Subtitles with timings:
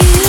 [0.00, 0.21] you